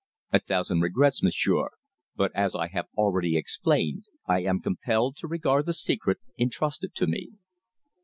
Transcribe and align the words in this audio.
"A 0.33 0.39
thousand 0.39 0.81
regrets, 0.81 1.21
m'sieur, 1.21 1.69
but 2.15 2.31
as 2.35 2.55
I 2.55 2.69
have 2.69 2.87
already 2.97 3.37
explained, 3.37 4.05
I 4.25 4.39
am 4.41 4.59
compelled 4.59 5.15
to 5.17 5.27
regard 5.27 5.67
the 5.67 5.73
secret 5.73 6.17
entrusted 6.39 6.95
to 6.95 7.05
me." 7.05 7.33